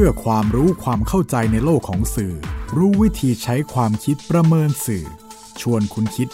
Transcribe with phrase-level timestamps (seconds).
[0.00, 2.34] พื่อความรู้ความเข้าใจในโลกของสื่อ
[2.76, 5.04] รู้วิธีใช้ความคิดประเมินสื่อ
[5.60, 6.28] ชวนคุณคิด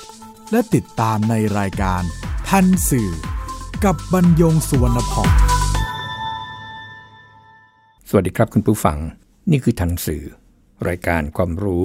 [0.51, 2.03] และติดตามในรายการ
[2.49, 3.11] ทันสื่อ
[3.85, 5.31] กับบรรยงสุวรรณพอง
[8.09, 8.99] สวัสดีครับคุณผู้ฟัง
[9.51, 10.25] นี่คือทันสื่อ
[10.89, 11.85] รายการความรู้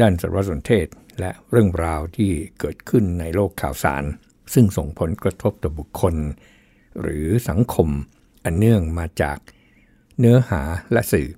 [0.00, 0.86] ด้านสารสนเทศ
[1.20, 4.04] และเรื่องราวที่เกิดขึ้นในโลกข่าวสาร
[4.54, 6.14] ซึ่งส่งผลกระทบต่อบุคคล
[7.00, 7.88] หรือสังคม
[8.44, 9.38] อันเนื่องมาจาก
[10.20, 10.62] เนื้อหา
[10.92, 11.28] และสื่อ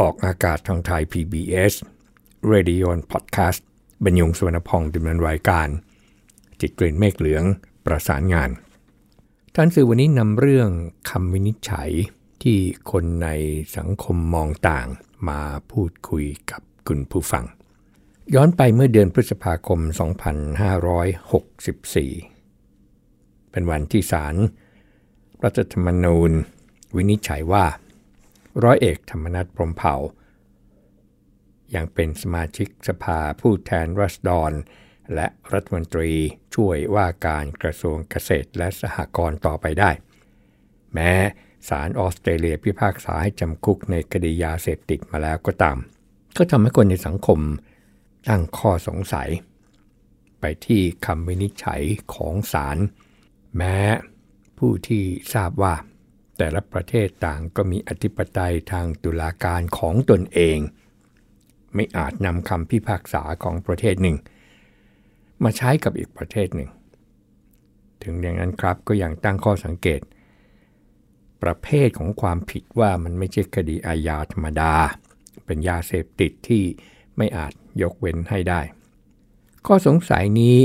[0.00, 1.74] ออกอากาศทางไทย PBS
[2.52, 3.60] Radio Podcast
[4.04, 5.68] บรรยงสวนพองดำเนินรายการ
[6.60, 7.44] จิตกลิ่นเมฆเหลือง
[7.84, 8.50] ประสานงาน
[9.54, 10.68] ท่านสื่อวันนี้นำเรื่อง
[11.10, 11.90] คำวินิจฉัย
[12.42, 12.58] ที่
[12.90, 13.28] คนใน
[13.76, 14.86] สังคมมองต่าง
[15.28, 15.40] มา
[15.72, 17.44] พูดคุยกับคุณผู้ฟัง
[18.34, 19.80] ย้อนไปเมื่อเดือนพฤษภาคม
[21.40, 24.34] 2564 เป็นวันที่ศาล
[25.44, 26.30] รัฐธรรมนูญ
[26.96, 27.64] วินิจฉัยว่า
[28.64, 29.94] ร้อยเอกธรรมนัฐพรมเผ่า
[31.74, 34.52] ยังเป็นสมาชิกสภาผู้แทนรัศดร
[35.14, 36.12] และรัฐมนตรี
[36.54, 39.90] ช่วยว่าการกระทรวงเกษตรและสหกรณ์ต่อไปได้
[40.94, 41.12] แม้
[41.68, 45.78] ศาลออสเตรเลียพิพากษาให้จำคุกในคดียาเสพติดมาแล้วก็ตาม
[46.36, 47.40] ก็ทำให้คนในสังคม
[48.28, 49.28] ตั้งข้อสงสัย
[50.40, 51.82] ไปที่คำวินิจฉัย
[52.14, 52.78] ของศาล
[53.56, 53.76] แม้
[54.58, 55.74] ผู้ที่ทราบว่า
[56.38, 60.58] แต่ละประเทศต่างก็มีอธิปไตยทางตุลาการของตนเอง
[61.74, 64.16] ไม่อาจนำคำพิพากษาของประเทศหนึ่ง
[65.44, 66.70] มาใช้กับอีกประเทศหนึ่ง
[68.02, 70.00] ถึงอย่างนั้นครับก็ยังตั้งข้อสังเกต
[71.42, 74.74] ประเภทของความผิดว่ามันไม่ใช่คดีอาญาธรรมดา
[75.46, 76.62] เป็นยาเสพติดที่
[77.16, 77.52] ไม่อาจ
[77.82, 78.60] ยกเว้นให้ได้
[79.66, 80.58] ข้อสงสัยนี้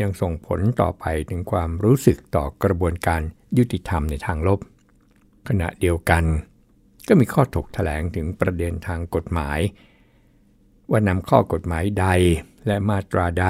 [0.00, 3.20] ยังส่งผลต่อไปถึงความรู้สึกต่อกระบวนการ
[3.58, 4.60] ยุติธรรมในทางลบ
[5.48, 6.24] ขณะเดียวกัน
[7.08, 9.60] ก็มีข้อถกแถลงถึงประเด็นทางกฎหมาย
[10.90, 12.06] ว่านำข้อกฎหมายใด
[12.66, 13.46] และมาตราใด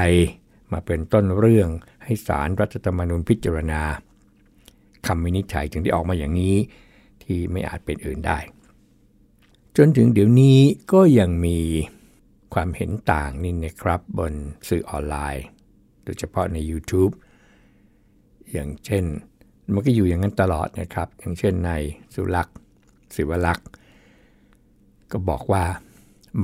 [0.72, 1.68] มาเป็นต้นเรื่อง
[2.04, 3.82] ให้สารรัฐธรรมนูญพิจารณา
[5.06, 6.56] คำวินิจฉัยถึงได้ออกมาอย่างนี้
[7.22, 8.38] ที่ไม่อาจเป็นอื่นได้
[9.76, 10.58] จนถึงเดี๋ยวนี้
[10.92, 11.58] ก็ยังมี
[12.54, 14.32] ความเห็นต่างนี่นะครับบน
[14.68, 15.44] สื่อออนไลน์
[16.04, 17.12] โดยเฉพาะใน YouTube
[18.52, 19.04] อย่างเช่น
[19.74, 21.72] มันก็อยู่อย่างนั้นตลอดนะครับ อย่างเช่นใน
[22.14, 22.56] สุลักษ์
[23.16, 23.68] ศิวลักษ์
[25.12, 25.64] ก็บอกว่า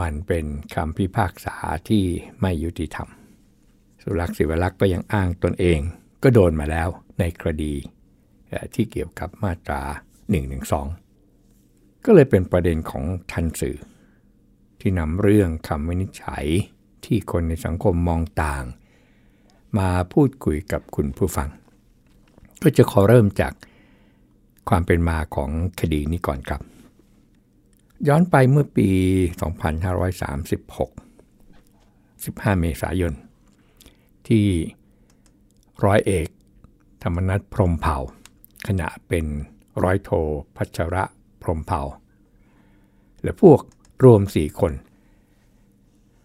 [0.00, 0.44] มันเป็น
[0.74, 1.56] คำพิพากษา
[1.88, 2.04] ที่
[2.40, 3.08] ไม่ยุติธรรม
[4.02, 5.78] สุลักษ์ศิวลักษ์ก็ยังอ้างตนเอง
[6.22, 6.88] ก็โดนมาแล้ว
[7.18, 7.74] ในคดี
[8.74, 9.82] ที่เกี่ยวกับมาตรา
[11.08, 13.78] 112ก็เลยเป็นประเด็นของทันสื่อ
[14.80, 16.44] ที่นำเรื่องคำวินิจฉัย
[17.04, 18.64] ที่คนในสังคมมองต่าง
[19.78, 21.48] มาพูดคุยกับคุณผู้ฟัง
[22.62, 23.52] ก็จะขอเริ่มจาก
[24.68, 25.50] ความเป็นมาของ
[25.80, 26.60] คดีนี้ก่อนครับ
[28.08, 28.88] ย้อนไปเมื่อปี
[29.72, 33.12] 2536 15 เมษายน
[34.28, 34.46] ที่
[35.84, 36.28] ร้อยเอก
[37.02, 37.98] ธรรมนัฐพรมเผ่า
[38.66, 39.24] ขณะเป็น
[39.82, 40.10] ร้อยโท
[40.56, 41.04] พัชระ
[41.42, 41.82] พรมเผ่า
[43.22, 43.60] และพวก
[44.04, 44.72] รวม4คน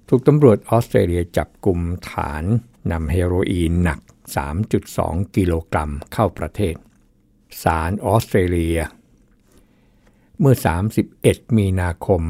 [0.10, 1.80] ถูกตำรวจออสเตรเลียจับกลุ่ม
[2.12, 2.44] ฐาน
[2.92, 6.76] นำเฮโรอีนหนัก 3.2 กิโลกรัมเข้าประเทศ
[7.64, 8.80] ศาลออสเตรเลีย
[10.40, 10.56] เมื่อ
[11.06, 12.24] 31 มีนาคม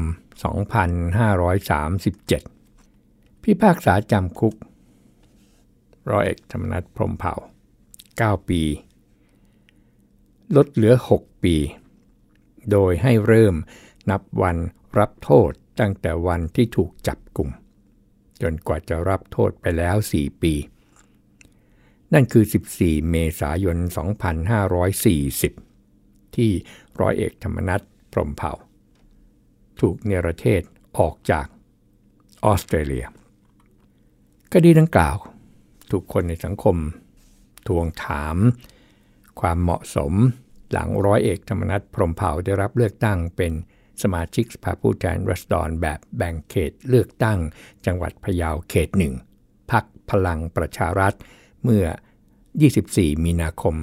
[1.08, 4.54] 2537 พิพากษาจำคุก
[6.10, 7.34] ร้อยเอกธรรมนัฐพรมเผ่า
[7.90, 8.62] 9 ปี
[10.56, 11.56] ลดเหลือ 6 ปี
[12.70, 13.54] โดยให้เริ่ม
[14.10, 14.56] นับวัน
[14.98, 17.50] รับโทษตั้งแต่วันที่ถูกจับกลุ่ม
[18.42, 20.54] จนกว่าจะรับโทษไปแล้ว 4 ปี
[22.14, 22.44] นั่นคือ
[22.76, 23.76] 14 เมษายน
[25.86, 26.50] 2540 ที่
[27.00, 27.80] ร้อยเอกธรรมนัฐ
[28.12, 28.52] พรมเผ่า
[29.80, 30.62] ถูกเนรเทศ
[30.98, 31.46] ออกจาก
[32.44, 33.06] ออสเตรเลีย
[34.52, 35.16] คดีดังกล่าว
[35.90, 36.76] ถูกคนในสังคม
[37.66, 38.36] ทวงถาม
[39.40, 40.12] ความเหมาะสม
[40.72, 43.52] หลังร้อยเอกธรรมนัฐพรมเผ่าได้รับเลือกตั้งเป็น
[44.02, 47.38] สมาชิกสภาผู้แทนรัศดรแบบแบ่งเขตเลือกตั้ง
[47.86, 49.14] จังหวัดพะเยาเขตหนึ่ง
[49.70, 51.14] พักพลังประชารัฐ
[51.64, 51.86] เมื่อ
[52.56, 53.74] 24 มีนาคม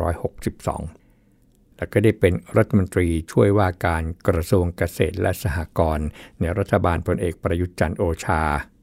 [0.00, 6.08] 2562 และก็ได้เป็นรัฐมนตรีช่วยว่าการกระทรวงเกษตรและสหกรณ์
[6.40, 8.42] ในรัฐบาลพลเอกประยุทธ์จันโอชา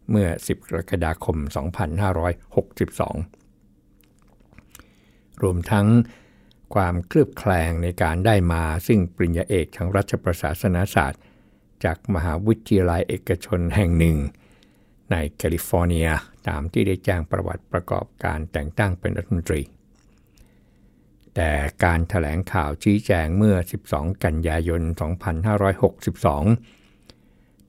[0.09, 1.37] เมื่อ 10 กรกฎาคม
[3.39, 5.87] 2562 รวมทั้ง
[6.75, 11.21] ความเคลือบแคลงในการได้มาซึ่งปริญญาเอกทางรัฐประศาสนศาสตร์
[11.83, 14.17] จากมหาวิทยาลัยเอกชนแห่งหนึ่ง
[15.11, 16.07] ในแคลิฟอร์เนีย
[16.47, 19.61] ตามที่ได้แจ้งประวัติประกอบการแต่งตั้งเป็นรัฐมนตรี
[21.35, 21.51] แต่
[21.83, 23.55] การแถลงข่าวชี้แจงเมื่อ
[23.89, 24.93] 12 กันยายน 2562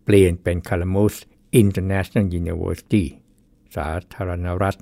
[0.04, 1.14] เปลี่ยนเป็น Calamus
[1.62, 3.04] International University
[3.76, 4.78] สาธารณรัฐ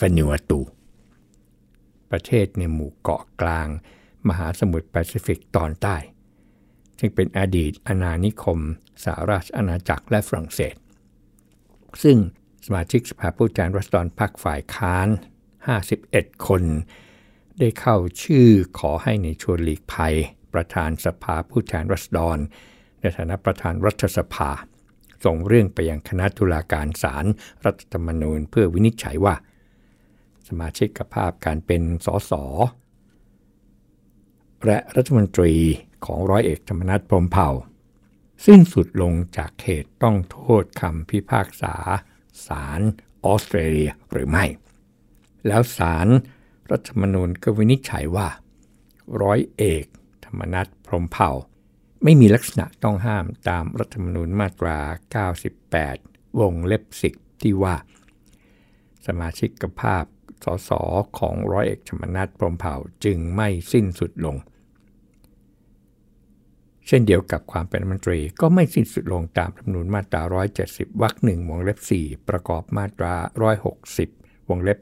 [0.00, 0.60] วานูอาตู
[2.10, 3.68] ประเทศในหมู่เกาะกลาง
[4.28, 5.96] มหาสมุทรแปซิฟิกตอนใต้
[6.98, 8.58] ซึ่งเป็นอดีตอาณานิคม
[9.04, 10.74] สหราชอาณาจักรและฝรั่งเศส
[12.02, 12.18] ซึ่ง
[12.66, 15.08] สมาชิกสภาผู้แทนรัศดรพรรคฝ่ายค้าน
[15.76, 16.62] 51 คน
[17.58, 18.48] ได้เข้าชื่อ
[18.78, 20.14] ขอให้ในชวนหลีกภัย
[20.54, 22.38] ประธานสภาผู้แทนรัศดร
[23.00, 24.50] ในฐานะประธานรัฐสภา
[25.24, 27.28] ส่งเรื่องไปยังคณะตุลาการศาลร
[27.66, 29.34] รัฐธรรมนูญเพื่อวินิจฉัยว่า
[30.48, 32.32] สมาชิกภาพการเป็นสส
[34.66, 35.52] และรัฐมนตรี
[36.04, 37.48] ของร้อยเอกธรรมนัฐพรมเผ่า
[38.46, 41.74] สิ้นสุดลงจากเขตต้องโทษคำพิพากษา
[42.46, 42.80] ศาล
[43.24, 44.44] ออสเตรเลียหรือไม่
[45.46, 46.10] แล้วศาลร
[46.70, 48.28] รัฐธรรมนูญก็วินิจฉัยว่า
[49.22, 49.84] ร้อยเอก
[50.24, 51.30] ธรรมนัฐพรมเผ่า
[52.02, 54.78] ไม่มีลักษณะต้องห้ามตามรัฐธรรมนูญมาตรา
[55.60, 57.76] 98 วงเล็บสิบที่ว่า
[59.06, 60.04] สมาชิกภาพ
[60.44, 60.70] สส
[61.18, 64.36] ของร้อยเอกธรรมนัฐพรมเผ่าจึงไม่สิ้นสุดลง
[66.88, 70.22] เช่นเดียวกับความเป็นรัฐมนตรีก็ไม่สิ้นสุดลงตามรัฐมนูญมาตรา
[70.62, 73.14] 170 วรรคหนึ่งวงเล็บ 4 ประกอบมาตรา
[73.82, 74.78] 160 วงเล็บ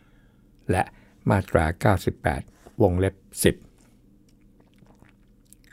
[0.00, 0.82] 6 และ
[1.30, 1.64] มาตรา
[2.24, 3.24] 98 วงเล็บ 10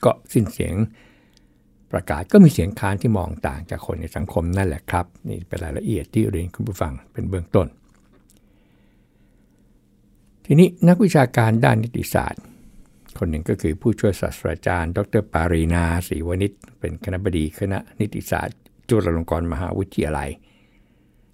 [0.06, 0.74] ก็สิ้นเสียง
[1.92, 7.68] ประกาศก็มีเสียงค้านที่มองต่างจากคนในสังคมนั่นแหละครับ นี่เป็นรายละเอียดที่เรียนคุณผู้ฟังเป็นเบื้องต้น
[10.46, 12.44] ทีนี้นักวิชาการด้านนิติศาสตร์
[13.18, 18.58] คนหนึ่งก็คือผู้ช่วยศาสตราจารย์ ดรปารีนาศรีวณิชเป็นคณะบดีคณะนิติศาสตร์
[18.90, 20.30] จุฬาลงกรณ์มหาวิทยาลัย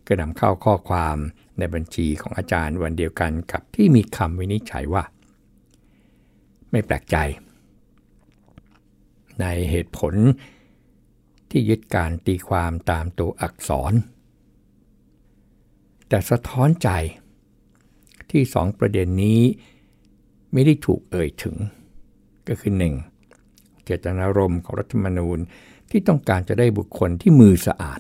[0.08, 1.18] ก็นำเข้าข้อความ
[1.58, 5.04] ในบัญชีของอาจารย์วันเดียวกันกับที่มีคำวินิจฉัยว่า
[6.72, 7.18] ไม่แปลกใจ
[9.42, 10.14] ในเหตุผล
[11.50, 13.94] ที่ยึดการตีความตามตัวอักษร
[16.08, 16.90] แต่สะท้อนใจ
[18.32, 19.42] ที่สองประเด็นนี้
[20.54, 21.56] ไม่ได้ถูกเอ่ยถึง
[22.48, 22.74] ก็คือ
[23.30, 23.86] 1.
[23.86, 25.40] เจตนารมณ์ของรัฐธรรมนูญ
[25.92, 28.00] ที่ต้องการจะได้บุคคลที่มือสะอาด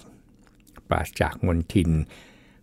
[0.89, 1.89] ปราศจากมลทิน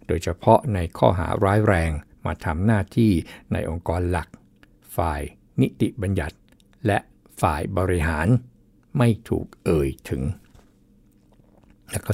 [0.06, 1.90] โดยเฉพาะในข้อหาร้ายแรง
[2.26, 3.12] มาทำหน้าที่
[3.52, 4.28] ในองค์กรหลัก
[4.96, 5.20] ฝ่าย
[5.60, 6.36] นิติบัญญัติ
[6.86, 6.98] และ
[7.40, 8.26] ฝ่ายบริหาร
[8.98, 10.22] ไม่ถูกเอ่ยถึง
[11.90, 12.12] และก็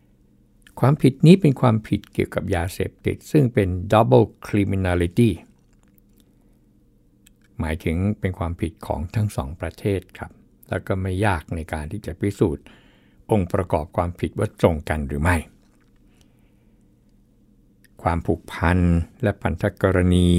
[0.00, 0.80] 2.
[0.80, 5.30] ความผิดนี้เป็นความผิดเกี่ยวกับยาเสพติด ซึ่งเป็น double criminality
[7.62, 10.32] หมายถึงเป็นความผิดของทั้งสองประเทศครับ
[10.70, 12.64] แล้วก็ไม่ยากในการที่จะพิสูจน์
[13.30, 15.36] องค์ประกอบความผิดว่าตรงกันหรือไม่
[18.02, 18.78] ความผูกพัน
[19.22, 20.30] และพันธกรณี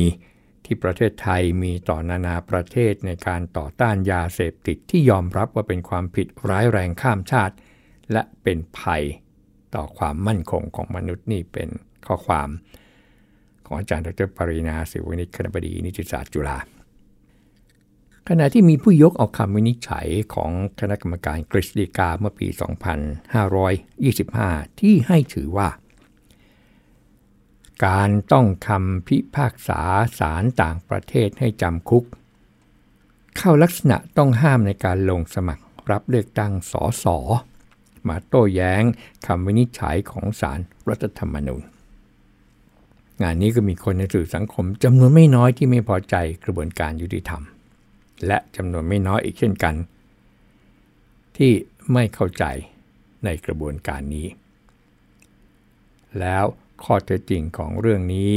[0.65, 7.55] ที่ประเทศไทยมีต่อนานาประเทศในการต่อต้านยาเสพติดที่ยอมรับว่าเป็นความผิดร้ายแรงข้ามชาติ
[8.11, 9.03] และเป็นภัย
[9.75, 11.69] ต่อความมั่นคงของมนุษย์นี่เป็น
[12.07, 12.49] ข้อความ
[13.65, 16.57] ของอาจารย์ดรปรินาศิวนิชคณบดีนิติศาสตร์จุฬา
[18.29, 22.47] ขณะที่มีผู้ยกเอาคำวินิจฉัยของคณะกรรมการกฤษฎีกาเมื่อปี
[23.83, 25.69] 2525 ที่ให้ถือว่า
[27.85, 29.81] การต้องคำพิพากษา
[30.19, 32.03] ศาลต่างประเทศให้จำคุก
[33.37, 37.17] เข้าลักษณะต้องห้ามในการลงสมัครรับเลือกตั้งสอสอ
[38.07, 38.83] มาโต้แย้ง
[39.25, 41.63] คำวินิจฉัยของศาลรรัฐธรรมนูญ
[43.21, 47.43] งานนี้ก็มีคนในสื่อสังคมจำนวนไม่น้อยที่ไม่พอใจกระบวนการยุติธรรม
[48.27, 49.75] และจำนวนไม่น้อยอีกเช่นกัน
[51.37, 51.51] ที่
[51.93, 52.43] ไม่เข้าใจ
[53.23, 54.27] ในกระบวนการนี้
[56.19, 56.45] แล้ว
[56.83, 58.31] ข้อเท็จจริงของเรื่องนี้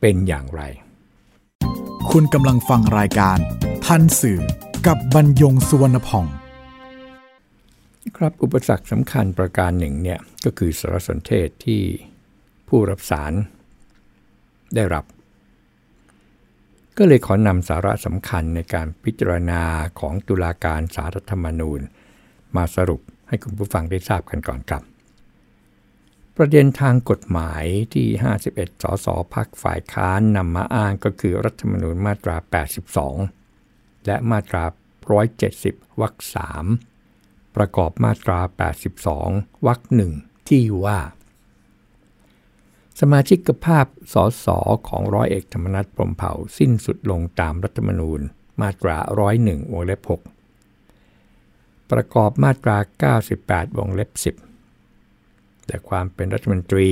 [0.00, 0.62] เป็นอย่างไร
[2.10, 3.38] คุณกำลังฟังรายการ
[3.84, 4.40] ทันสื่อ
[4.86, 6.26] กับบรรยงสุวรรณพอง
[8.16, 11.82] ครับอุปสรรคสำคัญประการหนึ่งเนี่ยก็คือสารสนเทศที่
[12.68, 13.32] ผู้รับสาร
[14.74, 15.04] ได้รับ
[16.98, 19.62] ก็เลยขอนำสาระสำคัญในการพิจารณา
[20.00, 21.80] ของตุลาการสารธรรมนูญ
[22.56, 24.82] มาสรุปให้คุณผู้ฟังได้ทราบกันก่อนครับ
[26.36, 27.64] ประเด็นทางกฎหมาย
[27.94, 28.08] ที่
[28.46, 32.36] 51 สสพักฝ่ายค้านนำมาอ้างก็คือรัฐธรรมนูญมาตรา
[33.22, 34.64] 82 และมาตรา
[35.32, 36.14] 170 วรรค
[36.86, 38.40] 3 ประกอบมาตรา
[39.02, 40.12] 82 วรรคหนึ่ง
[40.48, 40.98] ที่ว่า
[43.02, 44.14] สมาชิกภาพส
[44.44, 44.46] ส
[44.88, 48.20] ของร้อยเอกธรรมนัฐพรมเผ่าสิ้นสุดลงตามรัฐธรรมนูญ
[48.60, 48.96] มาตรา
[49.36, 50.00] 101 วงเล็บ
[50.70, 52.76] 6 ประกอบมาตรา
[53.24, 54.10] 98 วงเล็บ
[54.88, 56.90] 10 แต่ความเป็นรัฐมนตรี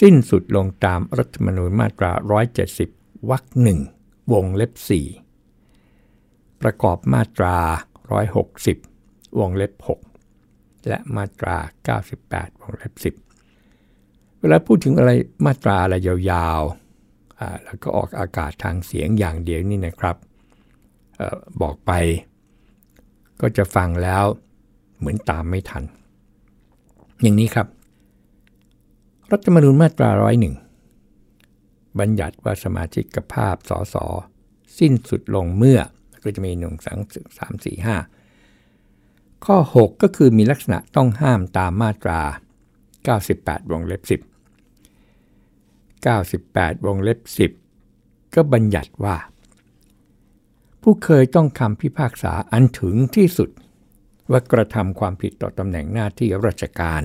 [0.00, 2.12] สิ้นสุดลงตามรัฐธรรมนูญมาตรา
[2.70, 3.78] 170 วรรคหนึ่ง
[4.32, 4.72] วงเล็บ
[5.88, 7.56] 4 ประกอบมาตรา
[8.44, 9.72] 160 วงเล็บ
[10.30, 11.56] 6 และมาตรา
[12.10, 13.33] 98 วงเล็บ 10
[14.44, 15.10] เวลาพูดถึงอะไร
[15.46, 20.16] มาตราอะไรยาวๆแล้วก็ออกอากาศทางเสียงอย่างเดียวนี่นะครับ
[21.20, 21.22] อ
[21.62, 21.92] บอกไป
[23.40, 24.24] ก็จะฟังแล้ว
[24.98, 25.84] เหมือนตามไม่ทัน
[27.22, 27.66] อย่างนี้ครับ
[29.30, 30.54] รัฐธรรมนูญมาตราร้อยหนึ่ง
[31.98, 33.96] บัญญัติว่าสมาชิกภาพสส
[34.78, 35.80] สิ้นสุดลงเมื่อ
[36.22, 36.98] ก็จะมีหนึ่งสอง
[37.38, 37.96] สามสี่ห้า
[39.44, 42.20] ข้อ 6 ก็คือมีลักษณะต้องห้ามตามมาตรา
[42.96, 44.33] 98 วงเล็บ10
[46.04, 47.18] 98 วงเล็บ
[47.76, 49.16] 10 ก็บัญญัติว่า
[50.82, 53.50] ผู้เคยต้องคำพิพากษาอันถึงที่สุด
[54.30, 57.02] ว่ากระทำความผิดต่อตำแหน่งหน้าที่ราชการ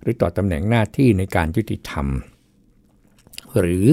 [0.00, 2.06] หรือต่อตำแหน่งหน้าที่ในการยุติธรรม
[3.58, 3.86] หรือ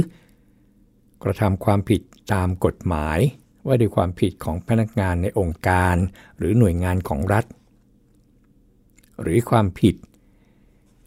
[1.24, 2.02] กระทำความผิด
[2.34, 3.20] ตามกฎหมาย
[3.66, 5.96] ว่าด้วยความผิดของพนักงานในองค์การ
[6.38, 7.46] หรือหน่วยงานของรัฐ
[9.22, 9.96] หรือความผิด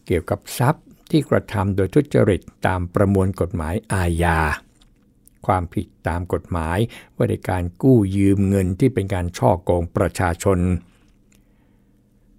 [0.07, 4.41] เกี่ยวกับทรัพย์ ที่กระทำโดยทุจริตตามประมวลกฎหมายอาญา
[5.47, 6.79] ความผิดตามกฎหมาย
[7.17, 10.59] ว่าด้วยการกู้ยืมเงินที่เป็นการช่อโกงประชาชน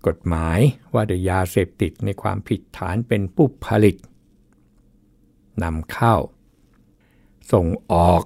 [0.07, 0.59] กฎหมาย
[0.93, 3.95] ว่าด้วยยาเสพติดในความผิดฐานเป็นผู้ผลิต
[5.63, 6.15] นำเข้า
[7.51, 8.23] ส่งออก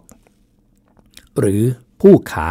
[1.40, 1.62] หรือ
[2.02, 2.50] ผู้ขา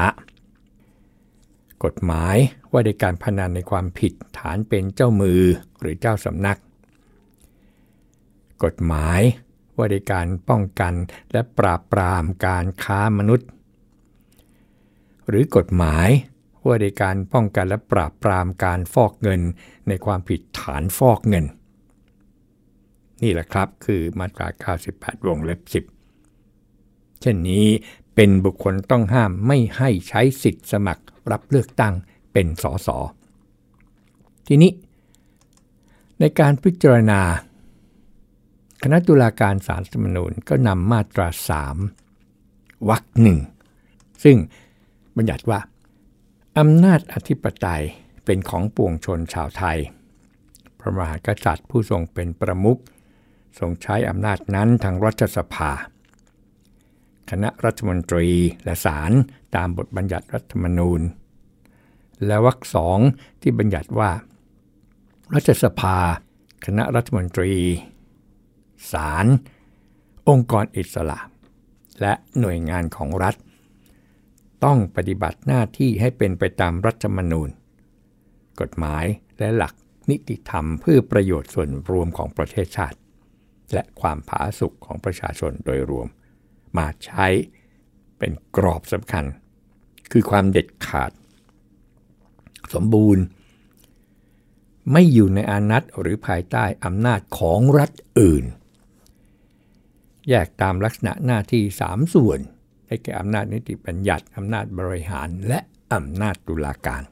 [1.85, 2.37] กฎหมาย
[2.73, 5.43] ว่าในการพนันในความผิดฐานเป็นเจ้ามือ
[5.81, 6.59] หรือเจ้าสำนัก
[8.65, 9.21] กฎหมาย
[9.77, 10.95] ว่าในการป้องกัน
[11.33, 13.49] และปราบปรามการค้ามนุษย์
[15.29, 16.09] หรือกฎหมาย
[16.67, 19.41] ว่าในการป้องกันและปราบปรามการฟอกเงิน
[19.89, 21.45] ในความผิดฐานฟอกเงิน
[23.23, 24.49] นี่แหละครับคือมาตรา
[24.87, 25.61] 98 วงเล็บ
[26.41, 27.67] 10 เช่นนี้
[28.15, 31.95] เป็นบุคคลต้องห้ามไม่ให้ใช้สิทธิ์สมัครรับเลือกตั้ง
[32.33, 32.89] เป็นสส
[34.47, 34.73] ทีนี้
[36.19, 37.21] ในการพิจารณา
[38.83, 41.29] คณะตุลาการสารสมนูญก็นำมาตรา
[42.09, 43.39] 3วรรคหนึ่ง
[44.25, 44.37] ซึ่ง
[45.17, 45.61] บัญญัติว่า
[46.59, 47.83] อำนาจอธิปไตย
[48.25, 49.79] เป็นของปวงชนชาวไทย
[50.79, 52.81] พระมหากษัตริย์ผู้ทรงเป็นประมุข
[53.59, 55.71] ทรงใช้อำนาจนั้นทางรัฐสภา
[57.31, 58.29] คณะรัฐมนตรี
[58.65, 59.13] และศาล
[59.57, 61.01] ตามบทบัญญัติรัฐธรรมนูญ
[62.27, 62.99] และวรรคสอง
[63.41, 64.11] ที่บัญญัติว่า
[65.35, 65.97] รัฐสภา
[66.67, 67.53] คณะรัฐมนตรี
[68.93, 69.27] ศาล
[70.29, 71.21] องค์กรอิสระ
[72.01, 73.35] และหน่วยงานของรัฐ
[74.65, 77.49] ต้องปฏิบัติหน้าที่ให้เป็นไปตามรัฐธรรมนูญ
[78.61, 79.05] กฎหมาย
[79.39, 79.75] และหลัก
[80.11, 82.99] นิติธรรมเพื่อประโยชน์ส่วนรวมของประเทศชาติ
[83.73, 86.09] และความผาสุกของประชาชนโดยรวม
[86.79, 87.27] มาใช้
[88.19, 89.25] เป็นกรอบสำคัญ
[90.13, 91.11] คือความเด็ดขาด
[92.75, 93.25] สมบูรณ์
[94.93, 98.45] ไม่อยู่ในอานัตหรือภายใต้อำนาจของรัฐอื่น
[100.29, 102.41] แยกตามลักษณะหน้าที่ 3 ส่วน
[102.87, 105.61] ได้แก่อำนาจนิติบัญญัติอำนาจบริหาร และ
[105.95, 107.03] อำนาจตุลาการ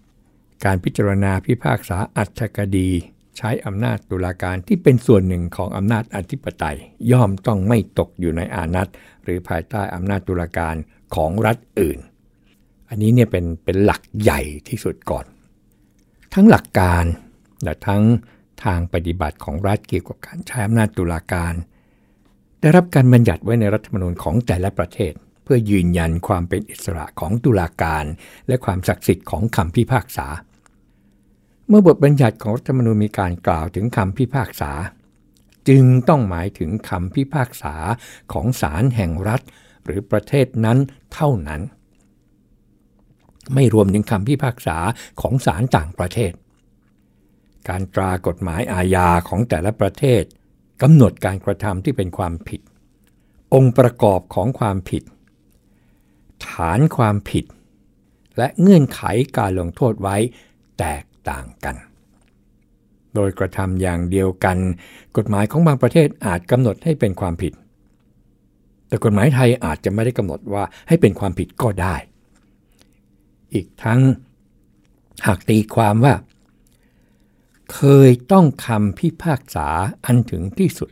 [0.65, 2.91] การพิจารณาพิพากษาอัตคดี
[3.37, 6.79] ใช้อำนาจตุลาการที่เป็นส่วนหนึ่งของอำนาจอธิปไตย
[7.13, 8.89] ย่อมต้องไม่ตกอยู่ในอานัต
[9.25, 10.75] หรือภายใต้อำนาจตุลาการ
[11.15, 11.99] ของรัฐอื่น
[12.89, 15.27] อันนี้เนี่ยเป็นเป็นหลักใหญ่ที่สุดก่อน
[16.35, 17.05] ทั้งหลักการ
[17.63, 18.03] และทั้ง
[18.65, 21.55] ทางปฏิบัติของรัฐเกี่ยวกับการใช้อำนาจตุลาการ
[22.61, 25.13] ได้รับการบัญญัติไว้ในรัฐธรรมนูญของแต่ละประเทศ
[25.43, 28.05] เพื่อยืนยันความเป็นอิสระของตุลาการ
[28.49, 30.27] และความศักดิ์สิทธิ์ของคำพิพากษา
[31.69, 34.73] เมื่อบทบัญญัติของรัฐธรรมนูญมีการกล่าวถึงคำพิพากษา
[35.69, 37.75] จึงต้องหมายถึงคำพิพากษา
[38.33, 39.41] ของศาลแห่งรัฐ
[39.85, 40.79] หรือประเทศนั้น
[41.15, 41.61] เท่านั้น
[43.55, 44.77] ไม่รวมถึงคำพิพากษา
[45.21, 46.33] ของศาลต่างประเทศ
[47.69, 50.23] การตรากฎหมายอาญาของแต่ละประเทศ
[50.83, 52.61] กำหนดการกระทำที่เป็นความผิด
[53.55, 55.03] องค์ประกอบของความผิด
[56.49, 57.45] ฐานความผิด
[58.39, 59.01] และเงื่อนไข
[59.39, 60.17] การลงโทษไว้
[60.79, 61.77] แตกต่างกัน
[63.15, 64.57] โดยกระทำอย่างเดียวกัน
[65.17, 67.53] กฎหมายของบางประเทศอาจกำหนดให้เป็นความผิด
[68.87, 71.95] แต่กฎหมายไทยอาจจะไม่ได้กำหนดว่าให้เป็นความผิดก็ได้
[73.55, 74.01] อีกทั้ง
[75.27, 76.15] หากตีความว่า
[77.73, 79.69] เคยต้องคำพิพากษา
[80.05, 80.91] อันถึงที่สุด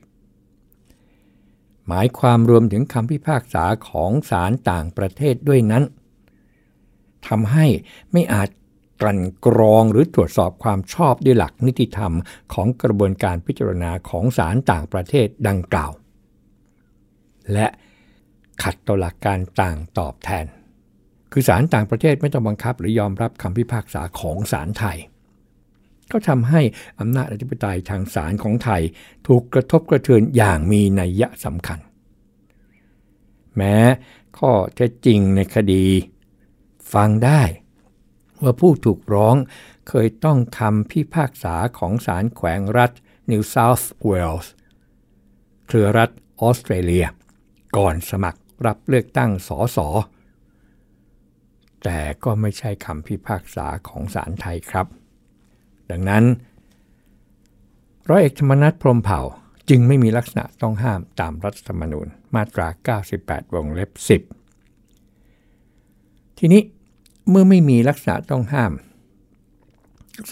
[1.89, 5.85] หมายความรวมถึงคำพิพากษาของศาลต่างประเทศด้วยนั้น
[7.29, 7.67] ทำให้
[8.13, 8.49] ไม่อาจ
[9.01, 12.15] กลั่นกรองหรือตรวจสอบความชอบด้วยหลักนิติธรรม
[12.55, 15.93] ของกระบวนการพิจารณาของศาลต่างประเทศดังกล่าว
[17.53, 17.67] และ
[18.63, 20.47] ขัดต่อหลักการต่างตอบแทน
[21.33, 24.99] คือศาลต่างประเทศไม่ต้องบังคับหรือยอมรับคำพิพากษาของศาลไทย
[26.13, 26.61] ก็ทำให้
[27.01, 28.83] อำนาจอธิปไตยทางศาลของไทย
[29.27, 31.79] ถูกกระทบกระเทือนอย่างมีนัยยะสำคัญ
[33.57, 33.77] แม้
[34.39, 35.85] ข้อเท็จจริงในคดี
[36.95, 37.43] ฟังได้
[38.43, 39.37] ว่าผู้ถูกร้อง
[39.89, 42.93] เคยต้องคำพิพากษาของศาลแขวงรัฐ
[43.31, 44.53] นิวเซาท์เวลส์
[45.67, 46.11] เครือรัฐ
[46.41, 47.07] ออสเตรเลีย
[47.77, 49.89] ก่อนสมัครรับเลือกตั้งสอสอ
[51.85, 54.87] แต่ก็ไม่ใช่คำพิพากษาของศาลไทยครับ
[55.91, 56.25] ดังนั้น
[58.09, 59.21] ร้อยเอกธรรมนัฐพรมเผ่า
[59.69, 62.69] จึงไม่มีลักษณะต้องห้ามตามรัฐธรรมนูญมาตรา
[63.11, 64.01] 98 วงเล็บ 10
[66.39, 66.63] ทีนี้
[67.29, 68.73] เมื่อไม่มีลักษณะต้องห้าม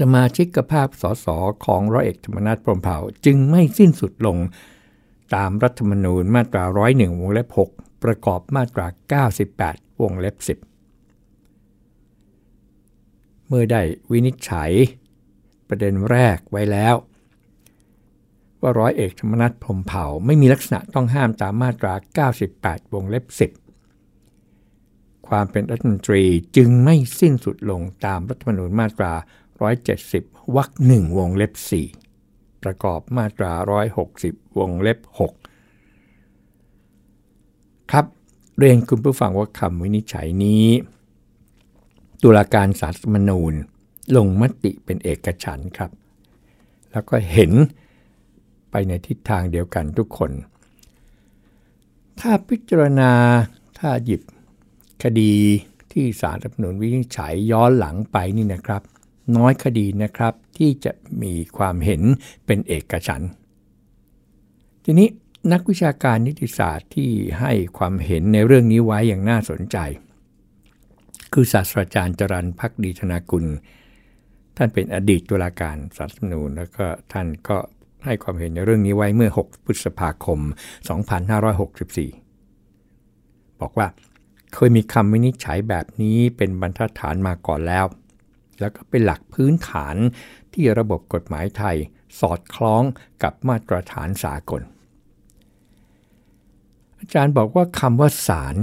[0.01, 1.27] สมาชิกภาพสส
[1.65, 4.37] ของร้อยเอกธรรมนัฐพรมเผ่าจึงไม่สิ้นสุดลง
[5.35, 8.87] ตามรัฐธรรมนูญมาตรา 101 วงเล็บ 6 ประกอบมาตรา
[9.43, 10.47] 98 วงเล็บ 10
[13.49, 14.71] เมื่อได้วินิจฉัย
[15.69, 16.95] ประเด็นแรกไว้แล้ว
[18.61, 21.95] ว่าร้อยเอกธรรมนัฐพรมเผ่าไม่มีลักษณะต้องห้ามตามมาตรา
[22.43, 23.25] 98 วงเล็บ
[24.03, 26.25] 10 ความเป็นรัฐมนตรี
[26.57, 29.13] จึงไม่สิ้นสุดลงตามรัฐธรรมนูญมาตรา
[29.85, 31.53] 170 วรรคหนึ่งวงเล็บ
[32.09, 33.53] 4 ประกอบมาตรา
[34.07, 34.99] 160 วงเล็บ
[35.81, 38.07] 6 ครับ
[38.59, 40.67] เรียนคุณผู้ฟังว่าคำวินิจฉัยนี้
[42.23, 43.55] ตุลาการศาลรัฐมนูญ
[44.17, 45.91] ลงมติเป็นเอกฉันครับ
[46.93, 47.53] แล้วก็เห็น
[48.71, 50.31] ไปในทิศทางเดียวกันทุกคน
[52.21, 53.13] ถ้าพิจารณา
[53.79, 54.23] ถ้าหยิบ
[55.03, 55.33] คดี
[55.93, 58.83] ที่ศาลรัฐนูญวินิจฉัยย้อนหลังไปนี่นะครับ
[59.37, 62.03] น้อยคดีนะครับที่จะมีความเห็น
[62.47, 63.23] เป็นเอกฉัน
[64.85, 65.09] ทีนี้
[65.53, 67.11] นักวิชาการนิติศาสตร์ที่
[67.41, 69.77] ให้ความเห็นในเรื่องนี้ไว้อย่างน่าสนใจ
[71.33, 73.45] คือศาสตราจารย์จรันพักดีธนากุล
[74.57, 77.59] ท่านเป็นอดีตตุลาการสารรัฐมนูญแล้วก็ท่านก็
[78.05, 80.41] ให้ความเห็นในเรื่องนี้ไว้เมื่อ 6 พฤษภาคม
[82.41, 83.87] 2564 บอกว่า
[84.55, 87.85] เคยมีคำวินิจฉัยแบบนี้เป็นบรรทัดฐานมาก่อนแล้ว
[88.61, 89.97] แล้วก็เป็นหลักพื้นฐาน
[90.53, 91.77] ที่ระบบกฎหมายไทย
[92.21, 92.83] สอดคล้อง
[93.23, 94.63] กับมาตรฐานสากล
[96.99, 98.57] อาจารย์บอกว่าคำว่าศาล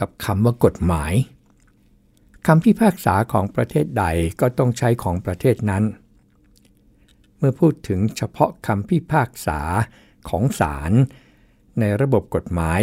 [0.00, 1.12] กับคำว่ากฎหมาย
[2.50, 4.04] คำพิพากษาของประเทศใด
[4.40, 5.84] ก็ต้องใช้ของประเทศนั้น
[7.38, 9.60] เมื่อพูดถึงเฉพาะคำพิพากษา
[10.28, 10.92] ของศาล
[11.80, 12.80] ในระบบกฎหมาย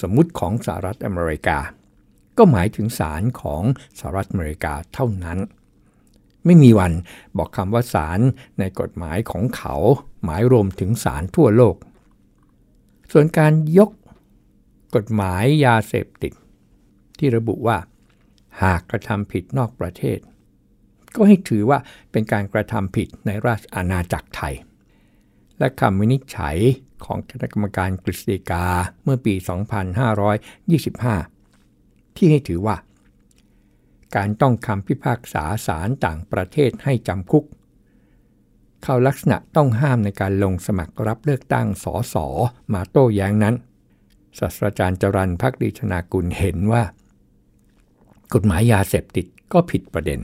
[0.00, 1.58] สมมุติของสหรัฐอเมริกา
[2.38, 3.62] ก็หมายถึงศาลของ
[3.98, 5.38] สหรัฐอเมริกาเท่านั้น
[6.44, 6.92] ไม่มีวัน
[7.36, 8.20] บอกคำว่าศาล
[8.58, 9.74] ในกฎหมายของเขา
[10.24, 11.76] หมายรวมถึงศาลทั่วโลก
[13.12, 13.90] ส่วนการยก
[14.94, 16.32] กฎหมายยาเสพติด
[17.18, 17.78] ที่ระบุว่า
[18.62, 20.18] หากกระทำผิดนอกประเทศ
[21.14, 21.78] ก็ให้ถือว่า
[22.12, 24.54] เป็นการกระทำผิดในราชอาณาจักรไทย
[25.58, 26.56] และคำวินิจฉัย
[27.04, 28.66] ของคณะกรรมการกฤษฎีกา
[29.04, 29.34] เมื่อปี
[31.36, 32.76] 2525 ที่ให้ถือว่า
[34.16, 37.44] การต้องคำพิพากษาศาลต่างประเทศให้จำคุก
[38.82, 42.26] เข้าลักษณะต้องห้ามในการลงสมัครรับเลือกตั้งสอสอ
[42.72, 43.54] มาโต้แย้งนั้น
[44.38, 46.82] ศาสตราจารย์จรันพักดีชนากุลเห็นว่า
[48.34, 50.20] กฎหมายยาเสพติดก็ผิดประเด็น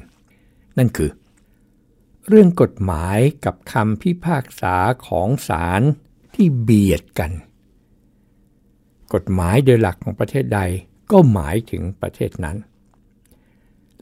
[0.78, 1.10] นั่นคือ
[2.28, 5.82] เรื่องกฎหมายกับคำพิพากษาของศาล
[6.34, 7.32] ที่เบียดกัน
[9.14, 10.60] กฎหมายโดยหลักของประเทศใด
[11.12, 12.56] ก็หมายถึงประเทศนั้น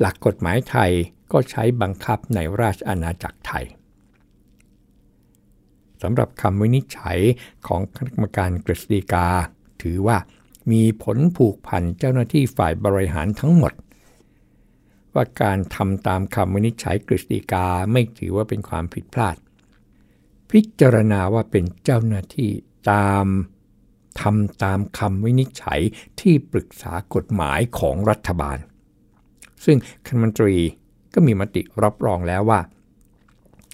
[0.00, 0.90] หลักกฎหมายไทย
[1.32, 3.66] ก็ใช้บังคับในราชอาณาจักรไทย
[6.02, 7.18] สำหรับคำวินิจฉัย
[7.66, 9.26] ของคณะกรรมการกฤษฎีกา
[9.82, 10.18] ถือว่า
[10.72, 13.72] มีผลผูกพันเจ้าหน้าที่ฝ่ายบริหารทั้งหมด
[15.14, 19.36] ว่าการทำตามคำวินิจฉัยกฤษฎีกาไม่ถือว่าเป็นความผิดพลาด
[20.50, 22.50] พิจารณาว่าเป็นเจ้าหน้าที่
[22.92, 23.26] ตาม
[24.20, 25.80] ทำตามคำวินิจฉัย
[26.20, 28.58] ที่ปรึกษากฎหมายของรัฐบาล
[29.64, 30.56] ซึ่งคณะมนตรี
[31.14, 32.60] ก็มีมติรับรองแล้วว่า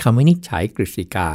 [0.02, 1.28] คำวินิจฉัยกฤษฎีกา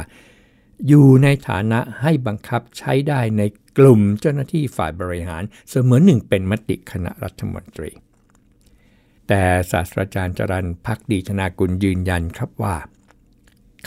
[0.88, 3.42] อยู่ในฐานะให้บังคับใช้ได้ใน
[3.78, 7.90] กลุ่มเจ้าหน้าที่ฝ่ายบริหารเสมือนหนึ่งเป็นมติคณะรัฐมนตรี
[9.28, 12.76] แต่ศาสตราจารย์จรันพักดีธนากุลยืนยันครับว่า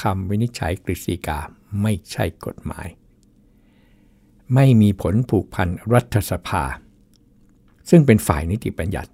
[0.02, 1.40] คำวินิจฉัยกฤษฎีกา
[1.82, 2.88] ไม่ใช่กฎหมาย
[4.54, 6.64] ไม่มีผลผูกพันรัฐสภา
[7.90, 9.12] ซึ่งเป็นฝ่ายนิติบัญญัติ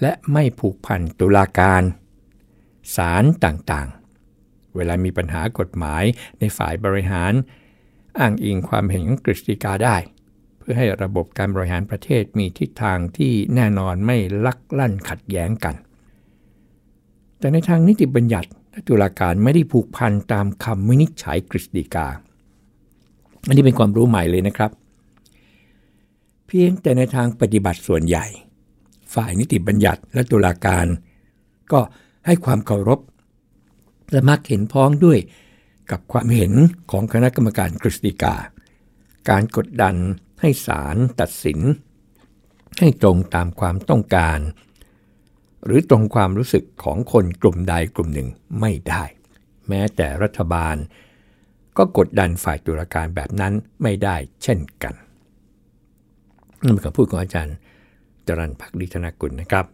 [0.00, 1.82] และไม่ผูกพันตุลาการ
[2.96, 6.04] ศาลต่างๆ เวลามีปัญหากฎหมาย
[6.38, 7.32] ในฝ่ายบริหาร
[8.18, 9.96] อ้างอิงความเห็นของกฤษฎีกาได้
[10.66, 15.74] พื่อให้ระบบการบริหารประเทศมีทิศทางที่แน่นอนไม่ลักลั่นขัดแย้งกัน
[17.38, 22.08] แต่ในทางนิติบัญญัติและตุลาการไม่ได้ผูกพันตามคำวินิจฉัยกฤษฎีกา
[23.46, 24.70] อันนี้เป็นความรู้ใหม่เลยนะครับ
[26.46, 28.26] เพียงแต่ในทางปฏิบัติส่วนใหญ่
[29.14, 30.86] ฝ่ายนิติบัญญัติและตุลาการ
[31.72, 31.80] ก็
[32.26, 33.00] ให้ความเคารพ
[34.12, 35.18] และมักเห็นพ้องด้วย
[35.90, 36.52] กับความเห็น
[36.90, 38.34] ของคณะกรรมการกฤษฎีกา
[39.30, 39.94] การกดดัน
[40.46, 41.60] ให้ศาลตัดสิน
[42.80, 44.38] ให้ตรงตามความต้องการ
[45.64, 48.28] หรือตรงความรู้สึกของคนกลุ่มใดกลุ่มหนึ่ง
[48.60, 49.04] ไม่ได้
[49.68, 50.76] แม้แต่รัฐบาล
[51.76, 53.52] ก็กดดันฝ่ายตุลาการแบบนั้น
[53.82, 54.94] ไม่ได้เช่นกัน
[56.62, 57.56] นี่เป็นคำพูดของอาจารย์
[58.26, 59.66] จรันพักดิธนกุลนะครับ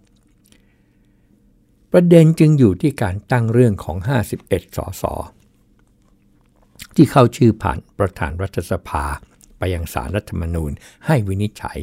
[1.92, 3.96] ประเด็นจึงอยู่ที่การตั้งเรื่องของ
[4.38, 5.04] 51 สส
[6.94, 9.04] ที่เข้าชื่อผ่านประธานรัฐสภา
[9.60, 10.72] ไปยังสารรัฐธรรมนูญ
[11.06, 11.78] ให้วินิจฉัย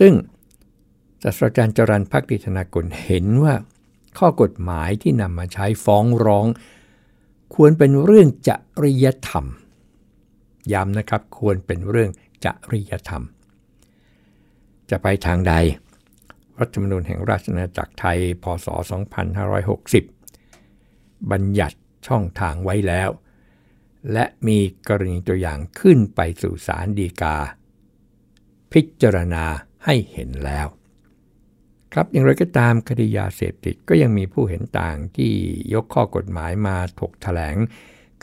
[0.00, 0.12] ซึ่ง
[1.22, 3.54] ศาสตราจารย์จรันพักดิธนากลเห็นว่า
[4.18, 6.46] ข้อกฎหมายที่นำมาใช้ฟ้องร้อง
[7.54, 8.50] ควรเป็นเรื่องจ
[8.84, 9.46] ริยธรรม
[10.72, 12.10] ย้ำนะครับควรเป็นเรื่อง
[12.44, 13.22] จริยธรรม
[14.90, 15.54] จะไปทางใด
[16.58, 18.66] รัฐธรรมนูญแห่งราชอาณาจักรไทย พศ
[19.98, 23.10] 2560 บัญญัติช่องทางไว้แล้ว
[24.12, 24.58] และมี
[24.88, 27.36] กรณีตัวอย่างขึ้นไปสู่ศาลฎีกา
[28.72, 29.44] พิจารณา
[29.84, 30.66] ให้เห็นแล้ว
[31.92, 35.32] ครับอย่างไรก็ตามคดียาเสพติดก็ยังมีผู้เห็นต่างที่
[35.74, 37.56] ยกข้อกฎหมายมาถกถแถลง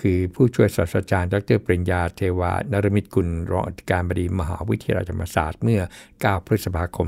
[0.02, 5.82] คือผู้ช่วยศาสตราจารย์ดรปริญญาเทวานรมิตกุลรองอธิการบดีมหาวิทยาลัยธรรมศาสตร์เมื่อ
[6.14, 7.08] 9 พฤษภาคม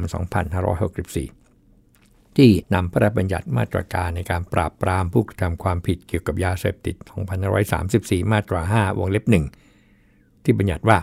[0.75, 1.48] 2564
[2.37, 6.95] ที่นำพระราชบัญญัติมาตรการในการปราบปรามผู้กระทำความผิดเกี่ยวกับยาเสพติด
[7.63, 9.25] 2534 มาตรา 5 วงเล็บ
[9.85, 10.97] 1 ที่บัญญัติว่า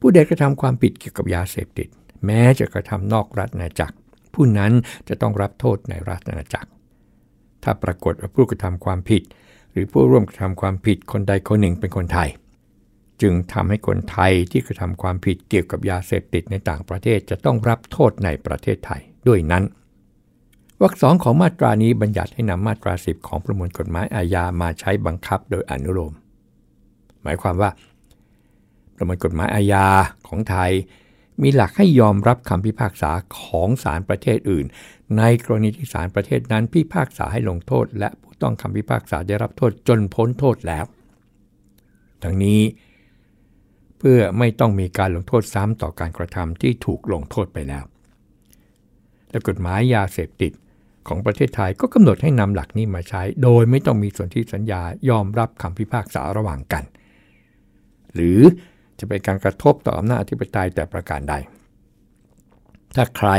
[0.00, 1.88] ผู้ใดกระทำความผิดเกี่ยวกับยาเสพติด
[2.26, 3.96] แม้จะกระทำนอกรัฐอาณาจักร
[4.34, 4.72] ผู้นั้น
[5.08, 6.68] จะต้องรับโทษในรัฐอาณาจักร
[7.62, 9.22] ถ้าปรากฏว่าผู้กระทำความผิด
[9.72, 12.28] หรือผู้ร่วมกระทำความผิดคนใดคนหนึ่งเป็นคนไทย
[13.22, 19.64] จึงทำให้คนไทยที่กระทำความผิดเกี่ยวกับยาเสพติดในต่างประเทศจะต้องรับโทษในประเทศไทยด้วยนั้น
[20.82, 26.14] วรรคสองของมาตรานี้บัญญัติให้นำมาตราสิบของประมวลกฎหมายอาญามาใช้บังคับโดยอนุโลม
[27.22, 27.70] หมายความว่า
[28.96, 29.86] ประมวลกฎหมายอาญา
[30.28, 30.72] ของไทย
[31.42, 33.10] มีหลักให้ยอมรับคำพิพากษา
[33.40, 34.66] ของศาลประเทศอื่น
[35.18, 40.84] ในกรณีที่ศาลประเทศนั้นพิพากษาให้ลงโทษ และผู้ต้องคำพิพากษาได้รับโทษจนพ้นโทษแล้ว
[42.22, 42.60] ทั้งนี้
[43.98, 47.84] เพื่อไม่ต้องมีการลงโทษซ้ำต่อการกระทำที่ถูกลงโทษไปแล้ว
[49.30, 50.52] และกฎหมายยาเสพติด
[51.08, 56.84] ของประเทศไทยก็กำหนดให้นำหลักนี้มาใช้ โดยไม่ต้องมีส่วนที่สัญญายอมรับคำพิพากษาระหว่างกัน
[58.14, 58.40] หรือ
[58.98, 61.34] จะเป็นการกระทบต่ออำนาจอธิปไตยแต่ประการใด
[62.96, 63.30] ถ้าใคร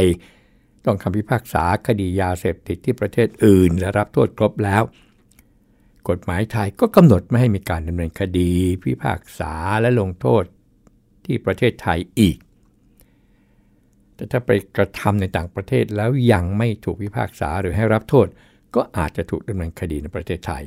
[0.86, 4.84] ต้องคำพิพากษาคดียาเสพติดที่ประเทศอื่น และรับโทษครบแล้ว
[6.10, 8.52] กฎหมายไทยก็กำหนดไม่ให้มีการดำเนินคดี
[8.84, 10.44] พิพากษาและลงโทษ
[11.26, 12.38] ที่ประเทศไทยอีก
[14.18, 18.28] แต่ถ้าไปกระทำในต่างประเทศแล้วยังไม่ถูกพิพากษาหรือให้รับโทษ
[18.76, 20.64] ก็อาจจะถูกดำเนินคดีในประเทศไทย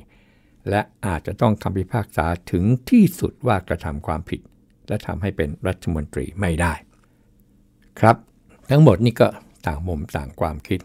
[0.71, 4.41] และอาจจะต้องคำพิพากษาถึงที่สุดว่ากระทำความผิด
[4.89, 6.73] และทำให้เป็นรัฐมนตรีไม่ได้
[8.01, 8.17] ครับ
[8.71, 9.27] ทั้งหมดนี่ก็
[9.67, 10.81] ต่างมุมต่างความคิด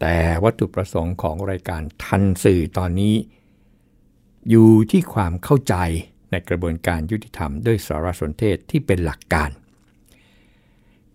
[0.00, 3.14] แต่วัตถุประสงค์ของรายการทันสื่อตอนนี้
[4.50, 5.74] อยู่ที่ความเข้าใจ
[6.30, 9.50] ในกระบวนการยุติธรรมด้วยสารสนเทศที่เป็นหลักการ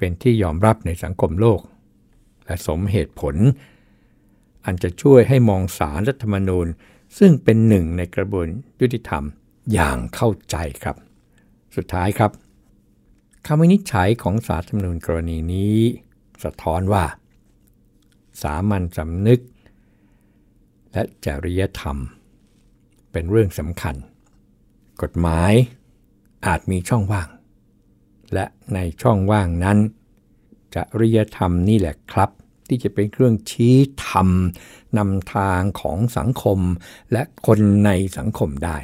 [0.03, 1.61] เป็นที่ยอมรับในสังคมโลก
[2.45, 3.35] และสมเหตุผล
[4.65, 6.67] อันจะช่วยให้มองสารรัฐธรรมนูญ
[7.17, 8.47] ซึ่งเป็นหนึ่งในกระบวน
[8.81, 9.23] ยุติธรรม
[9.73, 10.95] อย่างเข้าใจครับ
[11.75, 12.31] สุดท้ายครับ
[13.45, 15.77] คำวินิจฉัยของสารรัฐธรรมนูญกรณีนี้
[16.43, 17.05] สะท้อนว่า
[18.41, 19.41] สามัญสำนึก
[20.91, 21.97] และจริยธรรม
[23.11, 23.95] เป็นเรื่องสำคัญ
[25.01, 25.53] กฎหมาย
[26.45, 27.27] อาจมีช่องว่าง
[28.33, 29.77] และในช่องว่างนั้น
[30.75, 32.29] จริยธรรมนี่แหละครับ
[32.67, 33.75] ที่จะเป็นเครื่องชี้
[34.07, 34.29] ธรรม
[34.97, 36.59] นำทางของสังคม
[37.11, 38.77] และคนในสังคมได้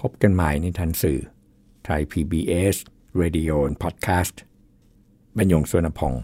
[0.00, 1.20] พบกันใหม่ในทันสื่อ
[1.84, 2.76] ไทย PBS
[3.20, 4.36] Radio Podcast
[5.36, 6.22] บรรยงสวนพงศ์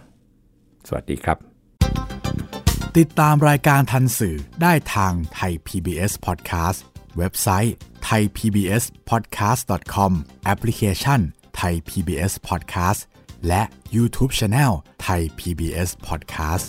[0.87, 1.39] สวัสดีครับ
[2.99, 6.79] ติดตามรายการทันสื่อได้ทางไทย PBS Podcast
[7.19, 7.75] เว็บไซต์
[8.09, 10.13] thaipbspodcast.com
[10.45, 11.21] แอปพลิเคชัน
[11.57, 13.01] ไทย PBS Podcast
[13.47, 13.63] และ
[13.95, 16.69] YouTube Channel ไทย PBS Podcast